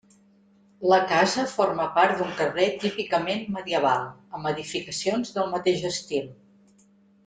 La 0.91 0.97
casa 1.11 1.45
forma 1.51 1.85
part 1.99 2.17
d'un 2.23 2.33
carrer 2.41 2.71
típicament 2.87 3.45
medieval, 3.61 4.11
amb 4.41 4.53
edificacions 4.57 5.39
del 5.41 5.57
mateix 5.57 5.91
estil. 5.97 6.31